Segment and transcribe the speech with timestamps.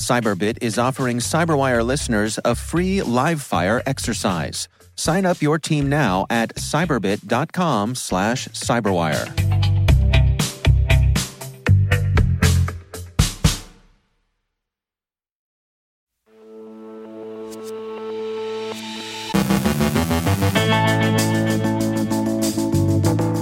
[0.00, 4.66] Cyberbit is offering Cyberwire listeners a free live fire exercise.
[4.96, 9.28] Sign up your team now at cyberbit.com slash cyberwire.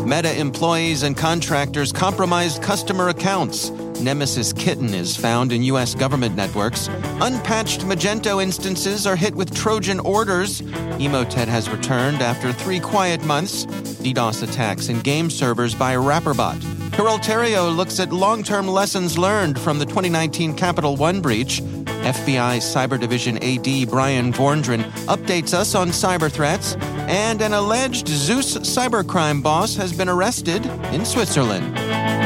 [0.06, 3.70] Meta employees and contractors compromised customer accounts.
[4.00, 5.94] Nemesis Kitten is found in U.S.
[5.94, 6.88] government networks.
[7.22, 10.60] Unpatched Magento instances are hit with TrojanOrders.
[10.98, 13.64] Emotet has returned after three quiet months.
[13.64, 16.60] DDoS attacks in game servers by RapperBot.
[16.90, 21.62] Peraltario looks at long term lessons learned from the 2019 Capital One breach.
[22.02, 26.74] FBI Cyber Division AD Bryan Vorndran updates us on cyber threats,
[27.08, 32.17] and an alleged Zeus cybercrime boss has been arrested in Switzerland.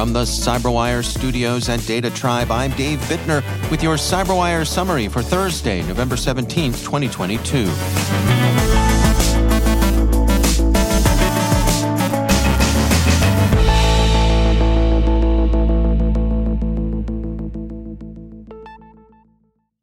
[0.00, 5.82] From the CyberWire studios at DataTribe, I'm Dave Bittner with your CyberWire summary for Thursday,
[5.82, 7.64] November 17th, 2022.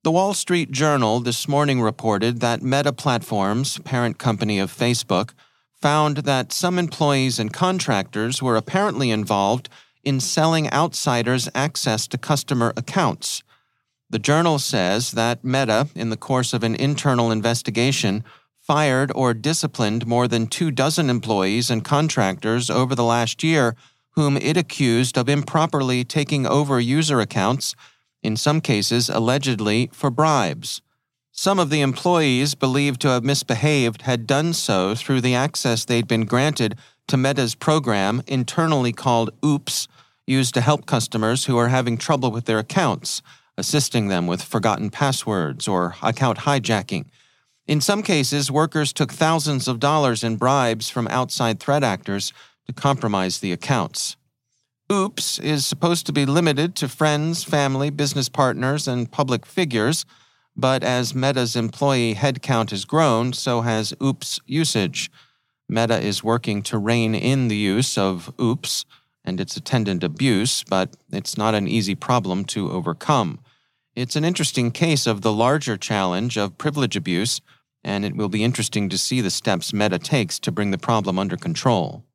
[0.01, 5.33] The Wall Street Journal this morning reported that Meta Platforms, parent company of Facebook,
[5.79, 9.69] found that some employees and contractors were apparently involved
[10.07, 13.43] in selling outsiders access to customer accounts.
[14.09, 18.23] The journal says that Meta, in the course of an internal investigation,
[18.61, 23.75] fired or disciplined more than two dozen employees and contractors over the last year
[24.11, 27.75] whom it accused of improperly taking over user accounts
[28.23, 30.81] in some cases allegedly for bribes.
[31.33, 36.07] Some of the employees believed to have misbehaved had done so through the access they'd
[36.07, 39.87] been granted to Meta's program, internally called OOPS,
[40.27, 43.21] used to help customers who are having trouble with their accounts,
[43.57, 47.05] assisting them with forgotten passwords or account hijacking.
[47.65, 52.33] In some cases, workers took thousands of dollars in bribes from outside threat actors
[52.67, 54.17] to compromise the accounts.
[54.89, 60.05] OOPS is supposed to be limited to friends, family, business partners, and public figures,
[60.55, 65.11] but as Meta's employee headcount has grown, so has OOPS usage.
[65.67, 68.85] Meta is working to rein in the use of OOPS
[69.27, 73.39] and its attendant abuse, but it's not an easy problem to overcome.
[73.93, 77.41] It's an interesting case of the larger challenge of privilege abuse,
[77.83, 81.19] and it will be interesting to see the steps Meta takes to bring the problem
[81.19, 82.05] under control.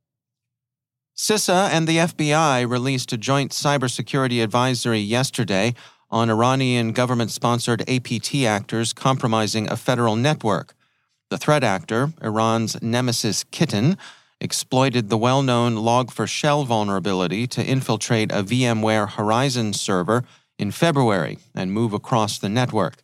[1.14, 5.74] CISA and the FBI released a joint cybersecurity advisory yesterday
[6.10, 10.74] on Iranian government sponsored APT actors compromising a federal network.
[11.28, 13.98] The threat actor, Iran's Nemesis Kitten,
[14.42, 20.24] exploited the well known Log4Shell vulnerability to infiltrate a VMware Horizon server
[20.58, 23.02] in February and move across the network.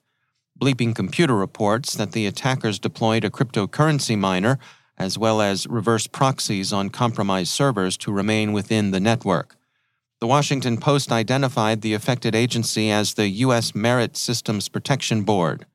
[0.61, 4.59] Bleeping Computer reports that the attackers deployed a cryptocurrency miner
[4.97, 9.55] as well as reverse proxies on compromised servers to remain within the network.
[10.21, 13.77] The Washington Post identified the affected agency as the U.S.
[13.77, 15.67] Merit Systems Protection Board.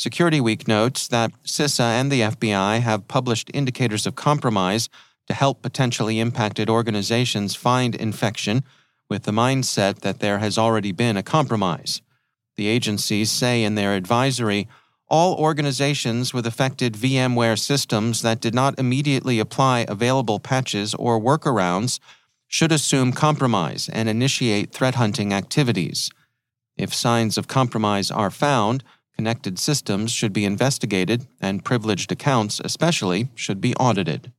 [0.00, 4.88] Security Week notes that CISA and the FBI have published indicators of compromise
[5.26, 8.64] to help potentially impacted organizations find infection
[9.10, 12.00] with the mindset that there has already been a compromise.
[12.56, 14.68] The agencies say in their advisory
[15.06, 22.00] all organizations with affected VMware systems that did not immediately apply available patches or workarounds
[22.48, 26.10] should assume compromise and initiate threat hunting activities.
[26.78, 28.82] If signs of compromise are found,
[29.20, 34.32] connected systems should be investigated and privileged accounts, especially, should be audited.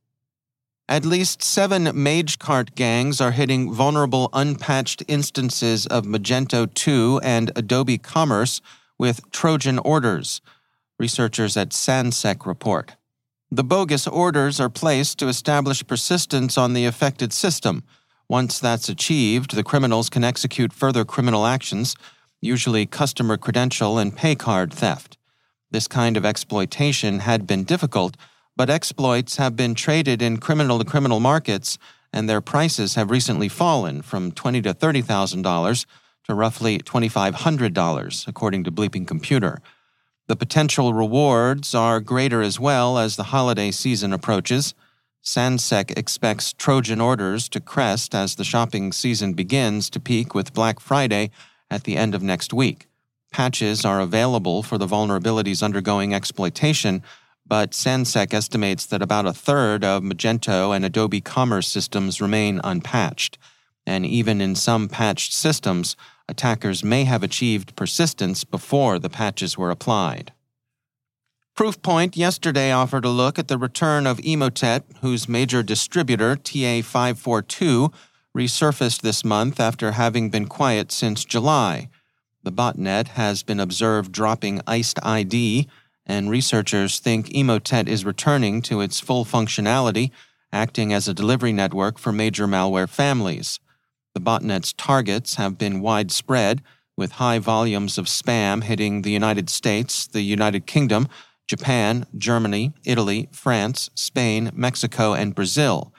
[0.88, 7.96] At least seven MageCart gangs are hitting vulnerable unpatched instances of Magento 2 and Adobe
[7.96, 8.60] Commerce
[8.98, 10.40] with TrojanOrders,
[10.98, 12.96] researchers at SANSEC report.
[13.52, 17.84] The bogus orders are placed to establish persistence on the affected system.
[18.28, 21.94] Once that's achieved, the criminals can execute further criminal actions,
[22.42, 25.16] usually customer credential and pay card theft.
[25.70, 28.18] This kind of exploitation had been difficult
[28.56, 31.78] but exploits have been traded in criminal to criminal markets,
[32.12, 35.86] and their prices have recently fallen from twenty to thirty thousand dollars
[36.24, 39.60] to roughly twenty five hundred dollars, according to Bleeping Computer.
[40.28, 44.74] The potential rewards are greater as well as the holiday season approaches.
[45.24, 51.30] Sansec expects TrojanOrders to crest as the shopping season begins to peak with Black Friday
[51.72, 52.86] at the end of next week.
[53.32, 57.02] Patches are available for the vulnerabilities undergoing exploitation
[57.46, 63.36] but Sansec estimates that about a third of Magento and Adobe Commerce systems remain unpatched.
[63.86, 65.96] And even in some patched systems,
[66.28, 70.32] attackers may have achieved persistence before the patches were applied.
[71.54, 77.92] Proofpoint yesterday offered a look at the return of Emotet, whose major distributor, TA542,
[78.36, 81.88] resurfaced this month after having been quiet since July.
[82.42, 85.66] The botnet has been observed dropping IcedID,
[86.06, 90.10] and researchers think Emotet is returning to its full functionality,
[90.52, 93.60] acting as a delivery network for major malware families.
[94.14, 96.62] The botnet's targets have been widespread,
[96.96, 101.08] with high volumes of spam hitting the United States, the United Kingdom,
[101.46, 105.92] Japan, Germany, Italy, France, Spain, Mexico, and Brazil.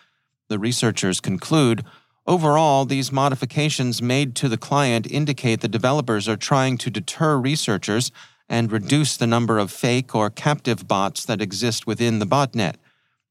[0.50, 1.84] The researchers conclude
[2.26, 8.12] overall, these modifications made to the client indicate the developers are trying to deter researchers
[8.50, 12.76] and reduce the number of fake or captive bots that exist within the botnet.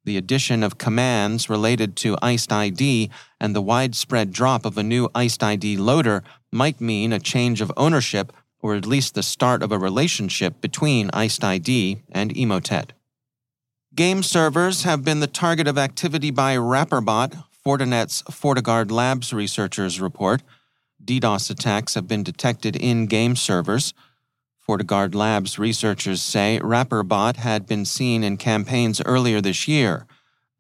[0.05, 5.79] The addition of commands related to IcedID and the widespread drop of a new IcedID
[5.79, 10.61] loader might mean a change of ownership or at least the start of a relationship
[10.61, 12.91] between IcedID and Emotet.
[13.95, 20.43] Game servers have been the target of activity by RapperBot, Fortinet's FortiGuard Labs researchers report.
[21.05, 23.95] DDoS attacks have been detected in game servers.
[24.69, 30.07] FortiGuard Labs researchers say RapperBot had been seen in campaigns earlier this year.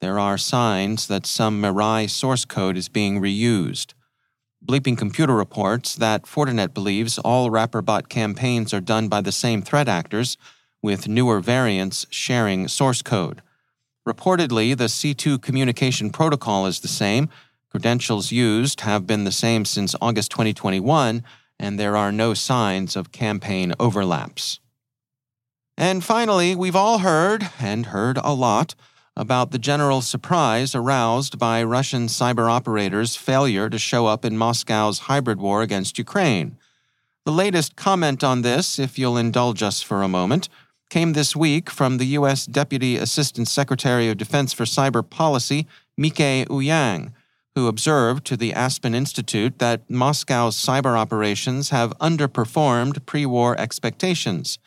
[0.00, 3.94] There are signs that some Mirai source code is being reused.
[4.64, 9.88] Bleeping Computer reports that Fortinet believes all RapperBot campaigns are done by the same threat
[9.88, 10.37] actors,
[10.81, 13.43] with newer variants sharing source code.
[14.06, 17.28] Reportedly, the C2 communication protocol is the same.
[17.70, 21.22] Credentials used have been the same since August 2021
[21.62, 24.58] and there are no signs of campaign overlaps.
[25.76, 28.75] And finally, we've all heard, and heard a lot,
[29.16, 35.00] about the general surprise aroused by Russian cyber operators' failure to show up in Moscow's
[35.00, 36.56] hybrid war against Ukraine.
[37.25, 40.49] The latest comment on this, if you'll indulge us for a moment,
[40.92, 42.44] came this week from the U.S.
[42.44, 45.66] Deputy Assistant Secretary of Defense for Cyber Policy,
[45.96, 47.14] Mieke Eoyang,
[47.54, 54.58] who observed to the Aspen Institute that Moscow's cyber operations have underperformed pre war expectations.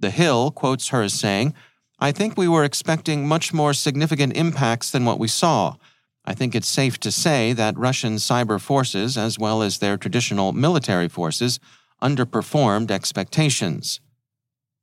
[0.00, 1.52] The Hill quotes her as saying,
[1.98, 5.76] I think we were expecting much more significant impacts than what we saw.
[6.24, 10.54] I think it's safe to say that Russian cyber forces, as well as their traditional
[10.54, 11.60] military forces,
[12.00, 14.00] underperformed expectations.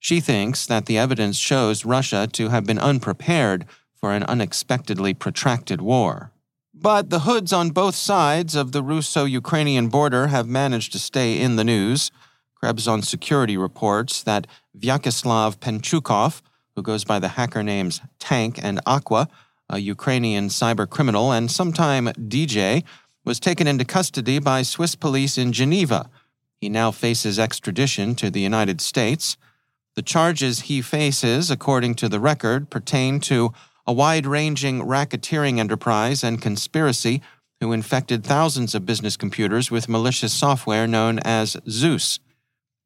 [0.04, 5.80] She thinks that the evidence shows Russia to have been unprepared for an unexpectedly protracted
[5.80, 6.34] war.
[6.74, 11.40] But the hoods on both sides of the Russo Ukrainian border have managed to stay
[11.40, 12.12] in the news.
[12.54, 14.46] Krebs on Security reports that
[14.78, 16.42] Vyacheslav Penchukov,
[16.76, 19.30] who goes by the hacker names Tank and Aqua,
[19.70, 22.84] a Ukrainian cyber criminal and sometime DJ,
[23.24, 26.10] was taken into custody by Swiss police in Geneva.
[26.60, 29.38] He now faces extradition to the United States.
[29.96, 33.54] The charges he faces, according to the record, pertain to
[33.86, 37.22] a wide ranging racketeering enterprise and conspiracy
[37.60, 42.20] who infected thousands of business computers with malicious software known as Zeus.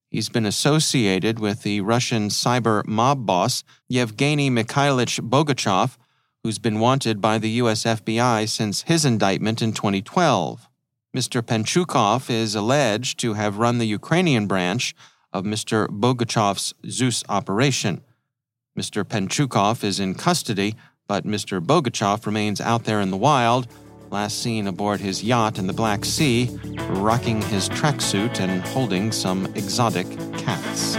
[0.10, 5.98] He's been associated with the Russian cyber mob boss Yevgeny Mikhailich Bogachev,
[6.44, 10.68] who's been wanted by the US FBI since his indictment in 2012.
[11.16, 11.42] Mr.
[11.42, 14.94] Penchukov is alleged to have run the Ukrainian branch
[15.38, 15.88] of Mr.
[15.88, 18.02] Bogachev's Zeus operation.
[18.78, 19.04] Mr.
[19.04, 20.76] Penchukov is in custody,
[21.08, 21.64] but Mr.
[21.64, 23.68] Bogachev remains out there in the wild,
[24.10, 26.50] last seen aboard his yacht in the Black Sea,
[26.90, 30.96] rocking his tracksuit and holding some exotic cats.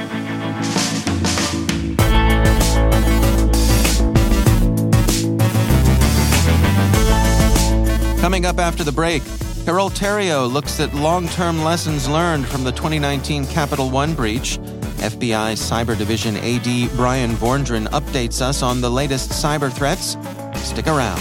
[8.20, 9.22] Coming up after the break,
[9.68, 14.56] Carole Theriault looks at long term lessons learned from the 2019 Capital One breach.
[14.96, 20.16] FBI Cyber Division AD Bryan Vorndran updates us on the latest cyber threats.
[20.66, 21.20] Stick around.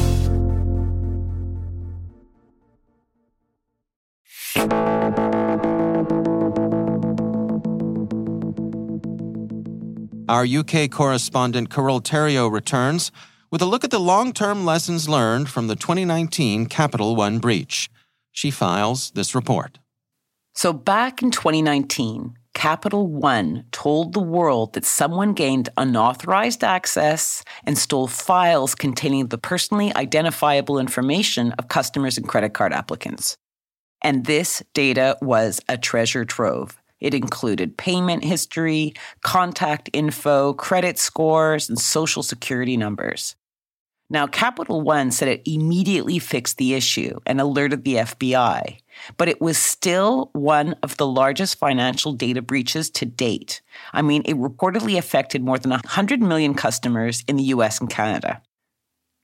[10.31, 13.11] Our UK correspondent Carole Theriault returns
[13.51, 17.89] with a look at the long term lessons learned from the 2019 Capital One breach.
[18.31, 19.79] She files this report.
[20.55, 27.77] So, back in 2019, Capital One told the world that someone gained unauthorized access and
[27.77, 33.35] stole files containing the personally identifiable information of customers and credit card applicants.
[34.01, 36.80] And this data was a treasure trove.
[37.01, 38.93] It included payment history,
[39.23, 43.35] contact info, credit scores, and social security numbers.
[44.11, 48.79] Now, Capital One said it immediately fixed the issue and alerted the FBI,
[49.15, 53.61] but it was still one of the largest financial data breaches to date.
[53.93, 58.41] I mean, it reportedly affected more than 100 million customers in the US and Canada.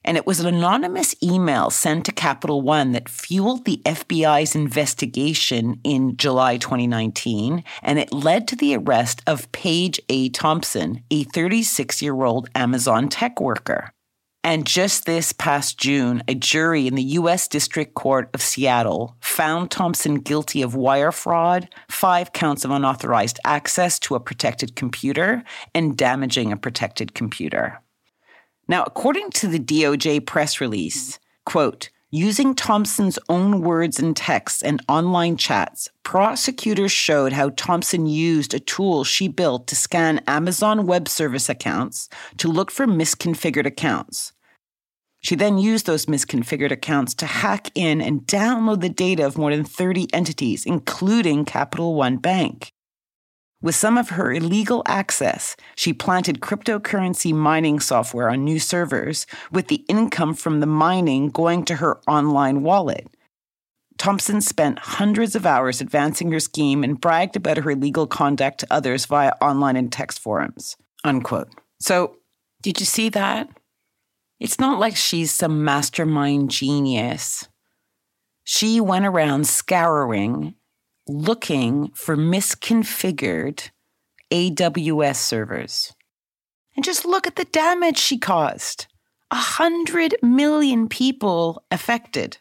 [0.07, 5.81] And it was an anonymous email sent to Capital One that fueled the FBI's investigation
[5.83, 7.61] in July 2019.
[7.83, 10.29] And it led to the arrest of Paige A.
[10.29, 13.91] Thompson, a 36 year old Amazon tech worker.
[14.45, 17.49] And just this past June, a jury in the U.S.
[17.49, 23.99] District Court of Seattle found Thompson guilty of wire fraud, five counts of unauthorized access
[23.99, 25.43] to a protected computer,
[25.75, 27.81] and damaging a protected computer.
[28.67, 34.81] Now, according to the DOJ press release, quote, Using Thompson's own words and texts and
[34.87, 41.09] online chats, prosecutors showed how Thompson used a tool she built to scan Amazon Web
[41.09, 42.07] Service accounts
[42.37, 44.31] to look for misconfigured accounts.
[45.19, 49.53] She then used those misconfigured accounts to hack in and download the data of more
[49.53, 52.71] than 30 entities, including Capital One Bank.
[53.61, 59.67] With some of her illegal access, she planted cryptocurrency mining software on new servers, with
[59.67, 63.07] the income from the mining going to her online wallet.
[63.97, 68.67] Thompson spent hundreds of hours advancing her scheme and bragged about her illegal conduct to
[68.69, 70.77] others via online and text forums.
[71.03, 71.49] Unquote.
[71.79, 72.17] So,
[72.61, 73.49] did you see that?
[74.39, 77.47] It's not like she's some mastermind genius.
[78.43, 80.53] She went around scouring
[81.07, 83.69] looking for misconfigured
[84.31, 85.93] AWS servers.
[86.75, 88.87] And just look at the damage she caused.
[89.31, 92.37] A hundred million people affected.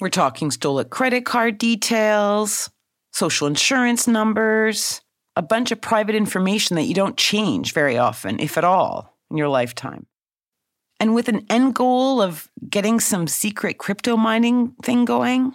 [0.00, 2.70] We're talking stolen credit card details,
[3.12, 5.00] social insurance numbers,
[5.36, 9.36] a bunch of private information that you don't change very often, if at all, in
[9.36, 10.06] your lifetime.
[11.00, 15.54] and with an end goal of getting some secret crypto mining thing going.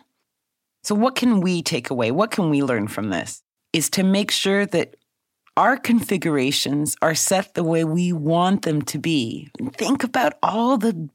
[0.84, 2.12] So, what can we take away?
[2.12, 3.42] What can we learn from this?
[3.72, 4.96] Is to make sure that
[5.56, 9.50] our configurations are set the way we want them to be.
[9.74, 11.10] Think about all the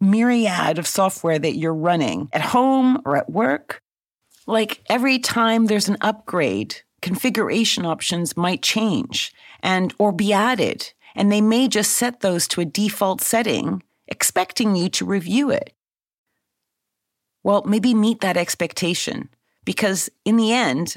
[0.00, 3.82] myriad of software that you're running at home or at work.
[4.46, 9.32] Like every time there's an upgrade, configuration options might change
[9.62, 14.76] and or be added, and they may just set those to a default setting, expecting
[14.76, 15.72] you to review it.
[17.46, 19.28] Well, maybe meet that expectation
[19.64, 20.96] because in the end,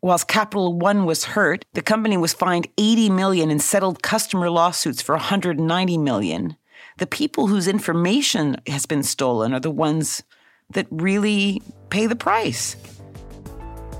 [0.00, 5.02] whilst Capital One was hurt, the company was fined 80 million and settled customer lawsuits
[5.02, 6.56] for 190 million.
[6.96, 10.22] The people whose information has been stolen are the ones
[10.70, 11.60] that really
[11.90, 12.74] pay the price.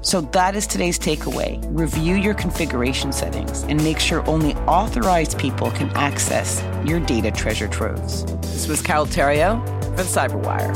[0.00, 1.62] So that is today's takeaway.
[1.68, 7.68] Review your configuration settings and make sure only authorized people can access your data treasure
[7.68, 8.25] troves.
[8.37, 10.72] This was Carole Theriault the Cyberwire.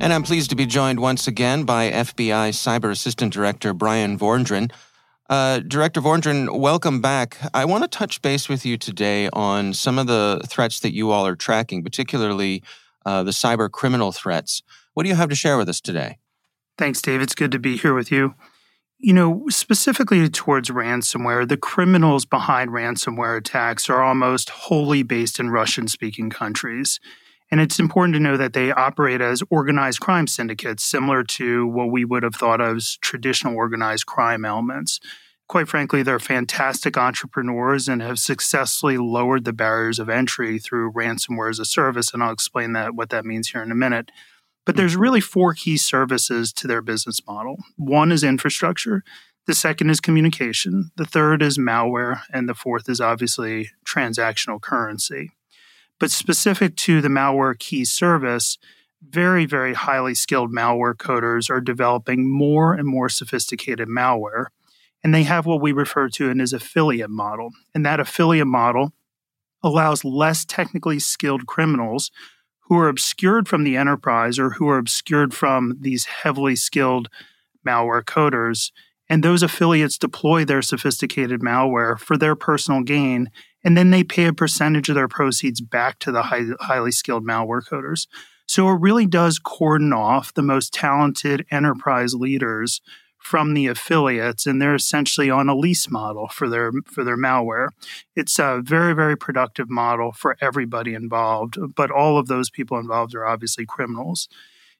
[0.00, 4.70] And I'm pleased to be joined once again by FBI Cyber Assistant Director Bryan Vorndran.
[5.30, 7.38] Uh, Director Vorndran, welcome back.
[7.54, 11.10] I want to touch base with you today on some of the threats that you
[11.10, 12.62] all are tracking, particularly
[13.04, 14.62] uh, the cyber criminal threats.
[14.94, 16.18] What do you have to share with us today?
[16.76, 17.20] Thanks, Dave.
[17.20, 18.34] It's good to be here with you.
[18.98, 25.50] You know, specifically towards ransomware, the criminals behind ransomware attacks are almost wholly based in
[25.50, 27.00] Russian speaking countries.
[27.50, 31.90] And it's important to know that they operate as organized crime syndicates, similar to what
[31.90, 34.98] we would have thought of as traditional organized crime elements.
[35.46, 41.50] Quite frankly, they're fantastic entrepreneurs and have successfully lowered the barriers of entry through ransomware
[41.50, 42.12] as a service.
[42.12, 44.10] And I'll explain that what that means here in a minute.
[44.64, 47.58] But there's really four key services to their business model.
[47.76, 49.02] One is infrastructure,
[49.46, 55.32] the second is communication, the third is malware, and the fourth is obviously transactional currency.
[56.00, 58.56] But specific to the malware key service,
[59.06, 64.46] very, very highly skilled malware coders are developing more and more sophisticated malware.
[65.04, 67.50] And they have what we refer to as affiliate model.
[67.74, 68.92] And that affiliate model
[69.62, 72.10] allows less technically skilled criminals
[72.62, 77.08] who are obscured from the enterprise or who are obscured from these heavily skilled
[77.64, 78.72] malware coders.
[79.08, 83.30] And those affiliates deploy their sophisticated malware for their personal gain
[83.64, 87.26] and then they pay a percentage of their proceeds back to the high, highly skilled
[87.26, 88.06] malware coders.
[88.46, 92.82] So it really does cordon off the most talented enterprise leaders
[93.24, 97.68] from the affiliates, and they're essentially on a lease model for their for their malware.
[98.14, 103.14] It's a very very productive model for everybody involved, but all of those people involved
[103.14, 104.28] are obviously criminals.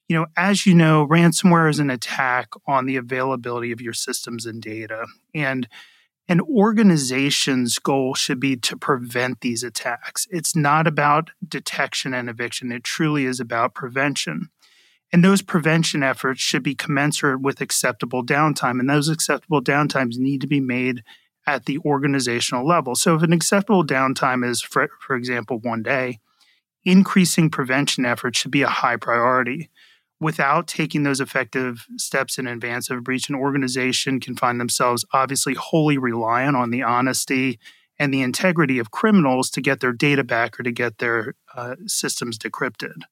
[0.08, 4.44] You know, as you know, ransomware is an attack on the availability of your systems
[4.44, 5.66] and data, and
[6.28, 10.26] an organization's goal should be to prevent these attacks.
[10.30, 14.50] It's not about detection and eviction, it truly is about prevention.
[15.14, 18.80] And those prevention efforts should be commensurate with acceptable downtime.
[18.80, 21.04] And those acceptable downtimes need to be made
[21.46, 22.96] at the organizational level.
[22.96, 26.18] So, if an acceptable downtime is, for, for example, one day,
[26.84, 29.70] increasing prevention efforts should be a high priority
[30.18, 35.04] without taking those effective steps in advance of a breach, an organization can find themselves
[35.12, 37.60] obviously wholly reliant on the honesty
[38.00, 41.76] and the integrity of criminals to get their data back or to get their uh,
[41.86, 43.02] systems decrypted.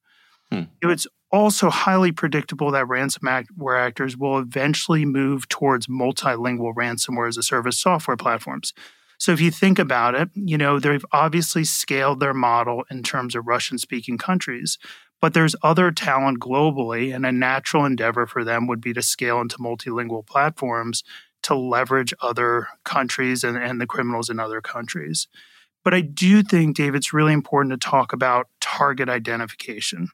[0.53, 0.89] Hmm.
[0.89, 7.43] It's also highly predictable that ransomware actors will eventually move towards multilingual ransomware as a
[7.43, 8.73] service software platforms.
[9.17, 13.35] So if you think about it, you know, they've obviously scaled their model in terms
[13.35, 14.77] of Russian speaking countries,
[15.21, 19.39] but there's other talent globally, and a natural endeavor for them would be to scale
[19.39, 21.03] into multilingual platforms
[21.43, 25.27] to leverage other countries and, and the criminals in other countries.
[25.83, 30.09] But I do think, Dave, it's really important to talk about target identification.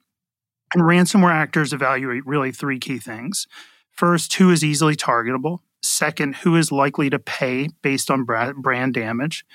[0.73, 3.47] And ransomware actors evaluate really three key things.
[3.91, 5.60] First, who is easily targetable.
[5.82, 9.45] Second, who is likely to pay based on brand damage.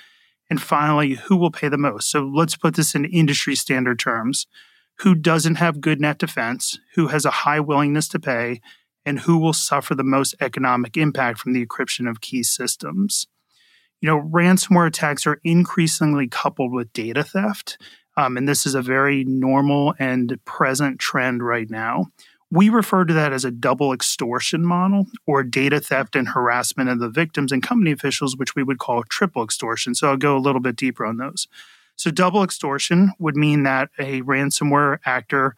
[0.49, 2.11] And finally, who will pay the most.
[2.11, 4.47] So let's put this in industry standard terms
[4.99, 8.61] who doesn't have good net defense, who has a high willingness to pay,
[9.05, 13.27] and who will suffer the most economic impact from the encryption of key systems.
[14.01, 17.77] You know, ransomware attacks are increasingly coupled with data theft,
[18.17, 22.07] um, and this is a very normal and present trend right now.
[22.51, 26.99] We refer to that as a double extortion model or data theft and harassment of
[26.99, 29.95] the victims and company officials, which we would call triple extortion.
[29.95, 31.47] So I'll go a little bit deeper on those.
[31.97, 35.55] So, double extortion would mean that a ransomware actor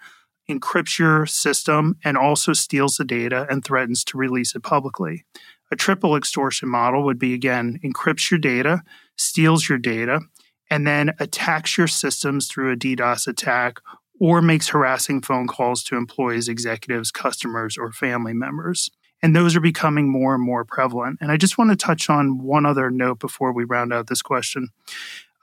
[0.50, 5.26] encrypts your system and also steals the data and threatens to release it publicly.
[5.72, 8.84] A triple extortion model would be again, encrypts your data,
[9.18, 10.22] steals your data,
[10.70, 13.80] and then attacks your systems through a DDoS attack
[14.20, 18.90] or makes harassing phone calls to employees, executives, customers, or family members.
[19.22, 21.20] And those are becoming more and more prevalent.
[21.22, 24.22] And I just want to touch on one other note before we round out this
[24.22, 24.70] question.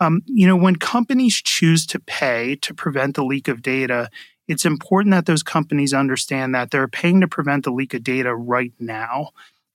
[0.01, 4.11] Um, you know, when companies choose to pay to prevent the leak of data,
[4.49, 8.35] it's important that those companies understand that they're paying to prevent the leak of data
[8.35, 9.31] right now.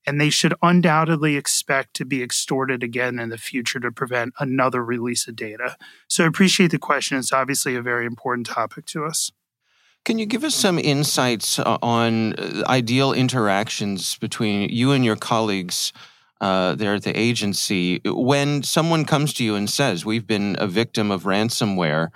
[0.10, 4.84] And they should undoubtedly expect to be extorted again in the future to prevent another
[4.84, 5.78] release of data.
[6.08, 7.20] So I appreciate the question.
[7.20, 9.32] It's obviously a very important topic to us.
[10.06, 15.16] Can you give us some insights uh, on uh, ideal interactions between you and your
[15.16, 15.94] colleagues
[16.42, 20.66] uh, there at the agency when someone comes to you and says, We've been a
[20.66, 22.08] victim of ransomware?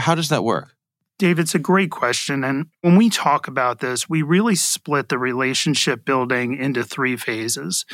[0.00, 0.74] How does that work?
[1.20, 2.42] Dave, it's a great question.
[2.42, 7.84] And when we talk about this, we really split the relationship building into three phases.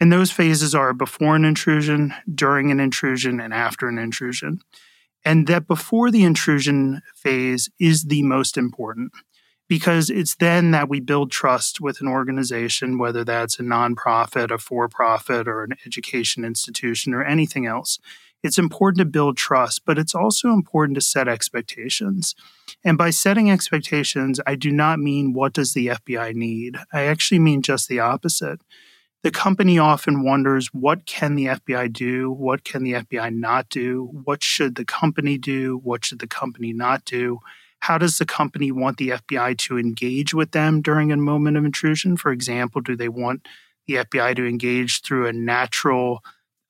[0.00, 4.62] And those phases are before an intrusion, during an intrusion, and after an intrusion.
[5.24, 9.12] And that before the intrusion phase is the most important
[9.68, 14.58] because it's then that we build trust with an organization, whether that's a nonprofit, a
[14.58, 18.00] for profit, or an education institution, or anything else.
[18.42, 22.34] It's important to build trust, but it's also important to set expectations.
[22.84, 26.76] And by setting expectations, I do not mean what does the FBI need?
[26.92, 28.60] I actually mean just the opposite.
[29.22, 32.32] The company often wonders what can the FBI do?
[32.32, 34.10] What can the FBI not do?
[34.24, 35.78] What should the company do?
[35.84, 37.38] What should the company not do?
[37.78, 41.64] How does the company want the FBI to engage with them during a moment of
[41.64, 42.16] intrusion?
[42.16, 43.46] For example, do they want
[43.86, 46.24] the FBI to engage through a natural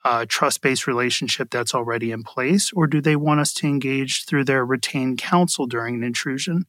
[0.04, 4.24] uh, trust based relationship that's already in place, or do they want us to engage
[4.24, 6.66] through their retained counsel during an intrusion?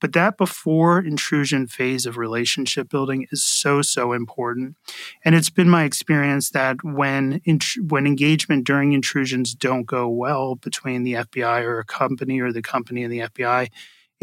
[0.00, 4.76] But that before intrusion phase of relationship building is so so important,
[5.24, 7.40] and it's been my experience that when
[7.88, 12.60] when engagement during intrusions don't go well between the FBI or a company or the
[12.60, 13.70] company and the FBI,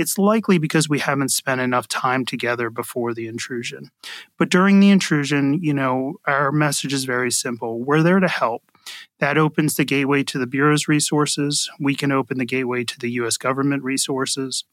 [0.01, 3.91] it's likely because we haven't spent enough time together before the intrusion.
[4.37, 7.79] But during the intrusion, you know, our message is very simple.
[7.79, 8.63] We're there to help.
[9.19, 11.69] That opens the gateway to the Bureau's resources.
[11.79, 14.65] We can open the gateway to the US government resources.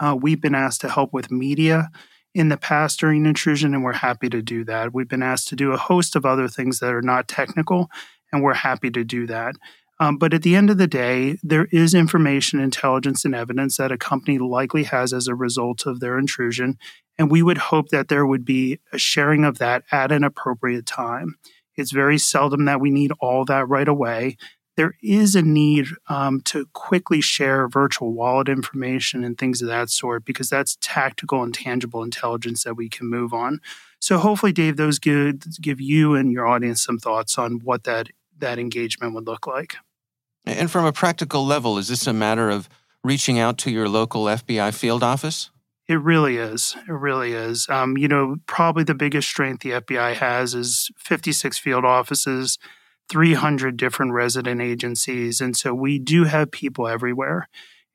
[0.00, 1.90] Uh, we've been asked to help with media
[2.34, 4.92] in the past during intrusion, and we're happy to do that.
[4.92, 7.90] We've been asked to do a host of other things that are not technical,
[8.32, 9.56] and we're happy to do that.
[10.00, 13.92] Um, but at the end of the day, there is information, intelligence, and evidence that
[13.92, 16.78] a company likely has as a result of their intrusion.
[17.18, 20.86] And we would hope that there would be a sharing of that at an appropriate
[20.86, 21.36] time.
[21.76, 24.36] It's very seldom that we need all that right away.
[24.76, 29.90] There is a need um, to quickly share virtual wallet information and things of that
[29.90, 33.60] sort because that's tactical and tangible intelligence that we can move on.
[34.00, 38.10] So hopefully, Dave, those give, give you and your audience some thoughts on what that
[38.40, 39.74] that engagement would look like.
[40.44, 42.68] And from a practical level, is this a matter of
[43.04, 45.50] reaching out to your local FBI field office?
[45.88, 46.76] It really is.
[46.86, 47.66] It really is.
[47.70, 52.58] Um, you know, probably the biggest strength the FBI has is 56 field offices,
[53.08, 55.40] 300 different resident agencies.
[55.40, 57.48] And so we do have people everywhere.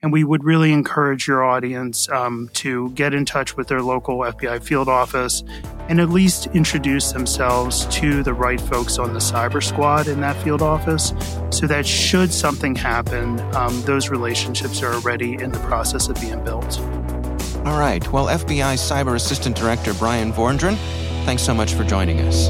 [0.04, 4.20] And we would really encourage your audience um, to get in touch with their local
[4.20, 5.44] FBI field office
[5.90, 10.36] and at least introduce themselves to the right folks on the cyber squad in that
[10.44, 11.14] field office
[11.50, 16.44] so that should something happen, um, those relationships are already in the process of being
[16.44, 16.80] built.
[17.66, 18.06] All right.
[18.12, 20.76] Well, FBI Cyber Assistant Director Bryan Vorndran,
[21.24, 22.50] thanks so much for joining us.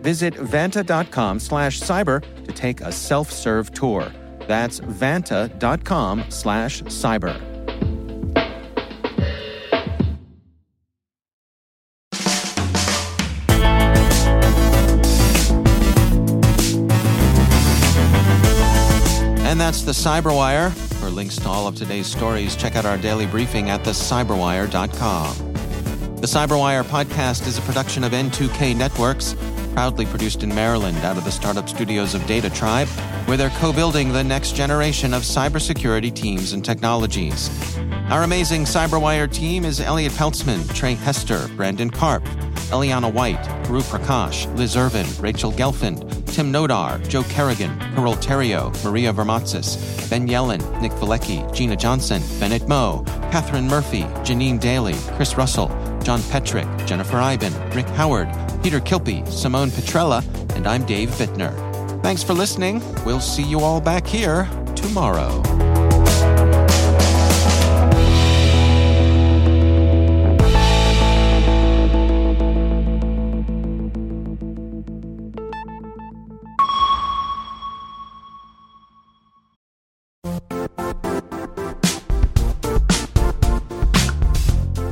[0.00, 4.12] Visit vanta.com slash cyber to take a self-serve tour.
[4.46, 7.40] That's vanta.com slash cyber.
[19.46, 23.26] And that's the Cyberwire for links to all of today's stories, check out our daily
[23.26, 25.36] briefing at thecyberwire.com.
[26.16, 29.34] The Cyberwire podcast is a production of N2K Networks,
[29.72, 32.88] proudly produced in Maryland out of the startup studios of DataTribe,
[33.26, 37.50] where they're co building the next generation of cybersecurity teams and technologies.
[38.10, 42.24] Our amazing Cyberwire team is Elliott Peltzman, Trey Hester, Brandon Karp,
[42.70, 49.12] Eliana White, Guru Prakash, Liz Irvin, Rachel Gelfand, Tim Nodar, Joe Kerrigan, Carole Theriault, Maria
[49.12, 55.68] Varmazis, Ben Yellen, Nick Veliky, Gina Johnson, Bennett Moe, Catherine Murphy, Janine Daly, Chris Russell,
[56.02, 58.28] John Petrik, Jennifer Eiben, Rick Howard,
[58.62, 60.22] Peter Kilpie, Simone Petrella,
[60.54, 61.52] and I'm Dave Bittner.
[62.02, 62.82] Thanks for listening.
[63.04, 65.42] We'll see you all back here tomorrow.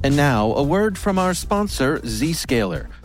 [0.08, 2.88] And now, a word from our sponsor, Zscaler,